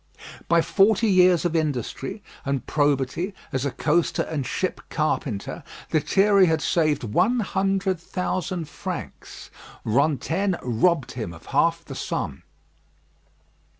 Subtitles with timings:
[0.47, 6.59] By forty years of industry and probity as a coaster and ship carpenter, Lethierry had
[6.59, 9.51] saved one hundred thousand francs.
[9.85, 12.41] Rantaine robbed him of half the sum.